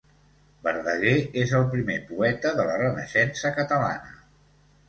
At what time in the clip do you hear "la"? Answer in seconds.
2.71-2.81